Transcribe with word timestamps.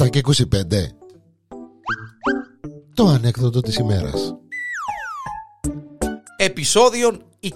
7 0.00 0.10
και 0.10 0.20
25 0.26 0.42
Το 2.94 3.06
ανέκδοτο 3.06 3.60
της 3.60 3.76
ημέρας. 3.76 4.34
Επισόδιο 6.36 7.20
26 7.40 7.48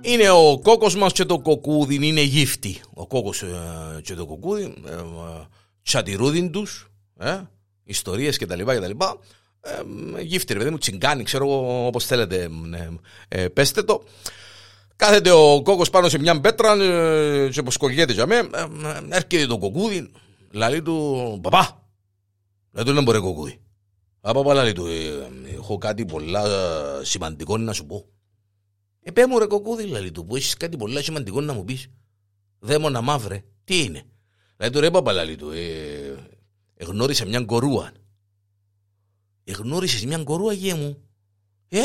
Είναι 0.00 0.30
ο 0.30 0.58
κόκκος 0.62 0.96
μας 0.96 1.12
και 1.12 1.24
το 1.24 1.40
κοκκούδι 1.40 2.06
είναι 2.06 2.20
γύφτη. 2.20 2.80
Ο 2.94 3.06
κόκκος 3.06 3.42
ε, 3.42 4.00
και 4.02 4.14
το 4.14 4.26
κοκκούδι 4.26 4.74
ε, 4.86 4.92
ε, 4.92 5.02
τσατηρούδιν 5.82 6.50
τους 6.50 6.90
ε, 7.18 7.40
Ιστορίες 7.84 8.38
και 8.38 8.46
τα 8.46 8.56
λοιπά 8.56 8.74
και 8.74 8.80
τα 8.80 8.86
λοιπά. 8.86 9.18
Ε, 9.60 9.70
Γύφτη 10.22 10.52
ρε 10.52 10.58
παιδί 10.58 10.70
μου 10.70 10.78
τσιγκάνι 10.78 11.22
ξέρω 11.22 11.44
εγώ 11.44 11.86
όπως 11.86 12.04
θέλετε 12.04 12.48
ε, 12.74 13.42
ε, 13.42 13.48
πέστε 13.48 13.82
το 13.82 14.02
Κάθεται 14.98 15.30
ο 15.30 15.62
κόκκος 15.62 15.90
πάνω 15.90 16.08
σε 16.08 16.18
μια 16.18 16.40
πέτρα 16.40 16.72
ε, 16.72 17.48
και 17.50 17.60
αποσκολιέται 17.60 18.12
για 18.12 18.26
μέ. 18.26 18.36
Έρχεται 19.08 19.46
το 19.46 19.58
κοκκούδι, 19.58 20.10
λέει 20.50 20.82
του 20.82 21.38
«Παπά». 21.42 21.88
Λέει 22.72 22.84
του 22.84 22.92
«Δεν 22.92 23.02
μπορεί 23.02 23.18
κοκκούδι». 23.18 23.60
Α, 24.20 24.32
παπά 24.32 24.54
λέει 24.54 24.72
του 24.72 24.86
«Ε, 24.86 25.54
«Έχω 25.54 25.78
κάτι 25.78 26.04
πολλά 26.04 26.44
σημαντικό 27.02 27.58
να 27.58 27.72
σου 27.72 27.86
πω». 27.86 28.04
«Ε, 29.02 29.10
πέ 29.10 29.26
μου 29.26 29.38
ρε 29.38 29.46
κοκκούδι», 29.46 29.84
λέει 29.84 30.10
του 30.10 30.24
«Που 30.24 30.36
έχεις 30.36 30.56
κάτι 30.56 30.76
πολλά 30.76 31.02
σημαντικό 31.02 31.40
να 31.40 31.52
μου 31.52 31.64
πεις». 31.64 31.90
«Δαίμονα 32.58 33.00
μαύρε, 33.00 33.44
τι 33.64 33.82
είναι». 33.82 34.02
Λέει 34.56 34.70
του 34.70 34.80
«Ρε 34.80 34.90
παπά», 34.90 35.12
λέει 35.12 35.36
του 35.36 35.50
«Ε, 35.50 36.32
«Εγνώρισα 36.74 37.26
μια 37.26 37.40
κορούα». 37.40 37.92
«Εγνώρισες 39.44 40.04
μια 40.04 40.22
κορούα, 40.22 40.52
γε 40.52 40.74
μου». 40.74 41.02
«Ε, 41.68 41.80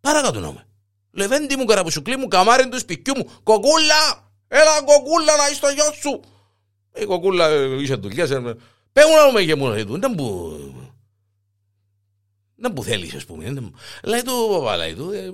παρακάτω 0.00 0.40
να 0.40 0.52
με». 0.52 0.64
Λεβέντι 1.10 1.56
μου, 1.56 1.64
καραπουσουκλή 1.64 2.16
μου, 2.16 2.28
καμάρι 2.28 2.68
του 2.68 2.78
σπιτιού 2.78 3.16
μου. 3.16 3.30
Κοκούλα! 3.42 4.30
Έλα 4.48 4.82
κοκούλα 4.84 5.36
να 5.36 5.48
είσαι 5.50 5.60
το 5.60 5.68
γιο 5.68 5.92
σου. 6.00 6.20
Η 6.94 7.04
κοκούλα 7.04 7.48
ε, 7.48 7.80
είχε 7.80 7.94
δουλειά. 7.94 8.26
Πέγουν 8.92 9.14
να 9.26 9.32
με 9.32 9.40
γεμούνα 9.40 9.84
του. 9.84 9.98
Δεν 9.98 10.14
που... 10.14 10.56
Δεν 12.56 12.72
που 12.72 12.82
θέλεις 12.82 13.14
ας 13.14 13.24
πούμε. 13.24 13.70
Λέει 14.04 14.22
του 14.22 14.48
παπά, 14.52 14.76
λέει 14.76 14.94
του, 14.94 15.10
ε, 15.10 15.30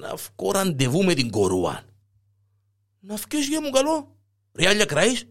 να 0.00 0.14
βγω 0.14 0.52
ραντεβού 0.52 1.04
με 1.04 1.14
την 1.14 1.30
κορούα. 1.30 1.82
Να 3.00 3.14
βγεις 3.14 3.48
γε 3.48 3.60
μου 3.60 3.70
καλό. 3.70 4.16
Ριάλια 4.52 4.84
κραείς. 4.84 5.24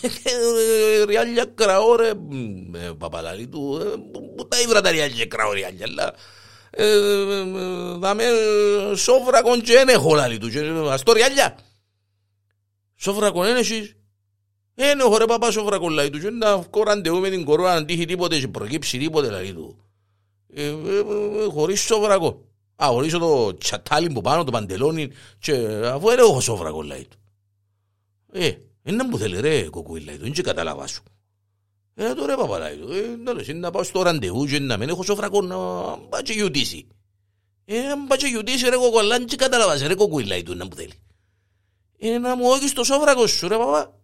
Ριάλια 1.08 1.44
κραώ 1.44 1.96
ρε. 1.96 2.10
Παπά, 2.98 3.34
λέει 3.34 3.48
του, 3.48 3.80
που 4.36 4.48
τα 4.48 4.60
ήβρα 4.60 4.80
τα 4.80 4.90
ριάλια 4.90 5.26
κραώ 5.26 5.52
ριάλια. 5.52 6.14
Δάμε 7.98 8.24
σόβρακον 8.96 9.60
και 9.60 9.72
δεν 9.72 9.88
έχω 9.88 10.14
λάλη 10.14 10.38
του. 10.38 10.48
Ας 10.90 11.02
το 11.02 11.12
ριάλια. 11.12 11.58
Σόβρακον 12.96 13.44
δεν 13.44 13.56
έχεις. 13.56 13.94
Δεν 14.74 15.00
έχω 15.00 15.16
ρε 15.16 15.24
παπά 15.24 15.50
σόβρακον 15.50 15.92
λάλη 15.92 16.10
του. 16.10 16.18
Και 16.18 16.30
να 16.30 16.58
βγω 16.58 16.82
ραντεβού 16.82 17.18
με 17.18 17.30
την 17.30 17.44
κορώνα 17.44 17.72
αν 17.72 17.86
τύχει 17.86 18.04
τίποτε 18.04 18.38
και 18.38 18.48
προκύψει 18.48 18.98
τίποτε 18.98 19.30
λάλη 19.30 19.52
του. 19.52 19.84
Χωρίς 21.52 21.80
σόβρακο. 21.80 22.44
Α, 22.82 22.86
χωρίς 22.86 23.12
το 23.12 23.56
τσατάλι 23.58 24.10
που 24.10 24.20
πάνω, 24.20 24.44
το 24.44 24.50
παντελόνι 24.50 25.10
και 25.38 25.52
αφού 25.84 26.08
δεν 26.08 26.18
έχω 26.18 26.40
σόβρακο 26.40 26.82
λάλη 26.82 27.06
του. 27.06 27.18
Ε, 28.32 28.52
είναι 28.82 29.08
που 29.08 29.18
θέλει 29.18 29.40
ρε 29.40 29.62
κοκκούι 29.62 30.00
λάλη 30.00 30.18
του. 30.18 30.32
Δεν 30.32 30.44
καταλάβα 30.44 30.86
σου. 30.86 31.02
Ε, 32.02 32.14
τώρα 32.14 32.36
παπαλάει 32.36 32.76
του. 32.76 32.92
Ε, 32.92 33.16
να 33.16 33.54
να 33.54 33.70
πάω 33.70 33.82
στο 33.82 34.02
ραντεβού 34.02 34.46
και 34.46 34.58
να 34.58 34.76
μην 34.76 34.88
έχω 34.88 35.02
σοφρακό 35.02 35.42
να 35.42 35.56
πάω 36.08 36.22
και 36.22 36.32
γιουτήσει. 36.32 36.86
Ε, 37.64 37.80
να 37.80 38.06
πάω 38.06 38.18
και 38.18 38.26
γιουτήσει 38.26 38.68
ρε 38.68 38.76
κοκολάν 38.76 39.26
και 39.26 39.36
καταλαβάζει 39.36 39.86
ρε 39.86 39.94
κοκκουίλάει 39.94 40.42
του 40.42 40.54
να 40.54 40.64
μου 40.64 40.74
θέλει. 40.74 40.92
Ε, 41.98 42.18
να 42.18 42.36
μου 42.36 42.48
όχι 42.48 42.68
στο 42.68 42.84
σόφρακο 42.84 43.26
σου 43.26 43.48
ρε 43.48 43.56
παπά. 43.56 44.00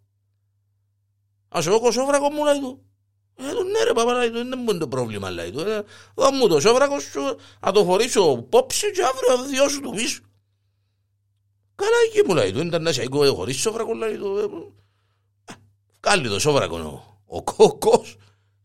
Ας 1.48 1.66
έχω 1.66 1.91
σόφρακο 1.91 2.31
μου 2.31 2.44
λέει 2.44 2.59
του. 2.60 2.84
Ε, 3.34 3.50
του 3.50 3.65
ναι 3.65 3.84
ρε 3.84 3.93
παπά 3.93 4.12
λέει 4.12 4.31
του, 4.31 4.48
δεν 4.48 4.59
είναι 4.59 4.78
το 4.78 4.88
πρόβλημα 4.88 5.31
λέει 5.31 5.50
του. 5.50 5.60
Ε, 5.60 5.82
δω 6.15 6.32
μου 6.32 6.48
το 6.48 6.60
σόφρακο 6.60 7.00
σου, 7.00 7.21
να 7.60 7.72
το 7.72 7.84
φορήσω 7.84 8.37
πόψη 8.37 8.91
και 8.91 9.03
αύριο 9.03 9.37
θα 9.37 9.42
διώσω 9.42 9.81
του 9.81 9.91
πίσω. 9.91 10.21
Καλά 11.75 11.97
εκεί 12.06 12.28
μου 12.28 12.34
λέει 12.34 12.53
του, 12.53 12.66
ήταν 12.66 12.82
να 12.82 12.92
σε 12.92 13.09
χωρίς 13.10 13.60
σόφρακο 13.60 13.92
λέει 13.92 14.16
του. 14.16 14.75
Κάλλει 16.00 16.28
το 16.28 16.38
σόφρακο 16.38 17.15
ο 17.26 17.42
κόκκος 17.42 18.16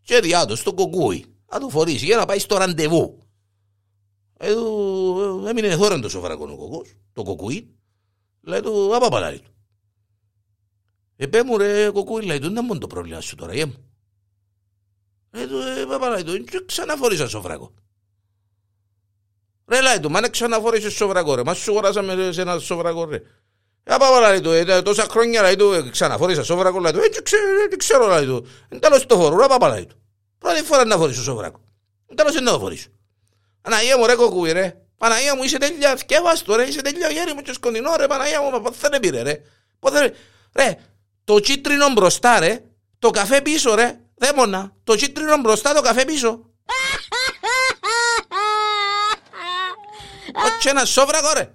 και 0.02 0.20
διάτος 0.20 0.60
στο 0.60 0.74
κοκκούι. 0.74 1.26
Να 1.52 1.60
του 1.60 1.70
φορήσει 1.70 2.06
για 2.06 2.18
να 2.18 2.26
πάει 2.26 2.40
στο 2.40 2.58
ραντεβού. 2.58 3.18
Εδώ 4.38 5.48
έμεινε 5.48 5.76
θόρεν 5.76 6.02
το 6.02 6.10
σοφρακό 6.10 6.44
ο 6.52 6.56
κόκκος, 6.56 6.96
το 7.14 7.24
κοκκούι. 7.24 7.76
Λέει 8.42 8.60
του, 8.60 8.96
απαπα 8.96 9.20
λέει 9.20 9.40
του. 9.40 9.52
Επέ 11.16 11.44
μου 11.44 11.58
ρε 11.58 11.90
κοκκούι 11.90 12.26
λέει 12.26 12.40
του, 12.40 12.54
δεν 12.54 12.66
μόνο 12.66 12.80
το 12.80 12.88
πρόβλημα 12.88 13.22
σου 13.22 13.36
τώρα, 13.36 13.54
γε 13.54 13.66
μου. 13.66 13.76
Ε, 15.32 15.48
του, 15.48 15.58
ε, 15.58 15.86
παπα 15.86 16.10
λέει 16.10 16.24
του, 16.24 16.44
και 16.44 16.64
ξαναφορήσα 16.66 17.28
σοφρακό. 17.28 17.74
Ρε 19.66 19.82
λέει 19.82 20.00
του, 20.00 20.10
μα 20.12 20.20
είναι 20.20 20.30
ξαναφορήσεις 20.30 20.94
σοφρακό 20.94 21.36
ρε, 21.36 21.44
μα 21.44 21.54
σου 21.54 21.74
χωράσαμε 21.74 22.32
σε 22.32 22.42
ένα 22.42 22.60
σοφρακό 22.60 23.06
ρε. 23.06 23.22
Ε, 23.84 23.96
πάω 23.98 24.20
λέει 24.20 24.42
του, 24.42 24.52
ε, 24.52 24.82
τόσα 24.82 25.08
χρόνια 25.10 25.42
λέει 25.42 25.56
του, 25.56 25.90
ξαναφορήσα 25.92 26.44
σόβρακο 26.44 26.80
λέει 26.80 26.92
του, 26.92 27.00
έτσι 27.00 27.22
δεν 27.70 27.78
ξέρω 27.78 28.08
λέει 28.08 28.26
του. 28.26 28.48
Τέλος 28.80 29.06
το 29.06 29.16
φορούρα, 29.16 29.48
πάπα 29.48 29.70
λέει 29.70 29.86
του. 29.86 29.96
Πρώτη 30.38 30.64
φορά 30.64 30.86
να 30.86 30.98
φορήσω 30.98 31.24
σόβρακο. 31.24 31.60
Τέλος 32.16 32.32
είναι 32.32 32.42
να 32.42 32.52
το 32.52 32.60
φορήσω. 32.60 32.90
Παναγία 33.62 33.98
μου 33.98 34.06
ρε 34.06 34.16
κοκκούι 34.16 34.52
ρε. 34.52 34.76
Παναγία 34.98 35.36
μου 35.36 35.44
είσαι 35.44 35.58
τέλεια 35.58 35.96
θκεύαστο 35.96 36.56
ρε, 36.56 36.64
είσαι 36.64 36.82
τέλεια 36.82 37.10
γέρι 37.10 37.34
μου 37.34 37.42
και 37.42 37.54
σκονινό 37.54 37.96
ρε, 37.96 38.08
Παναγία 38.08 38.42
μου, 38.42 38.62
πότε 38.62 38.90
δεν 38.90 39.00
πήρε 39.00 39.22
ρε. 39.22 39.42
Πότε 39.80 40.14
ρε, 40.54 40.76
το 41.24 41.40
τσίτρινο 41.40 41.90
μπροστά 41.90 42.40
ρε, 42.40 42.64
το 43.00 43.10
καφέ 43.10 43.42
πίσω 43.42 43.76
ρε, 43.76 44.00
δαίμονα, 44.16 44.76
το 44.84 44.96
τσίτρινο 44.96 45.38
μπροστά, 45.38 45.74
το 45.74 45.82
καφέ 45.82 46.06
πίσω. 46.06 46.40
Όχι 50.46 50.68
ένα 50.68 50.86
σόβρακο 50.86 51.34
ρε. 51.34 51.52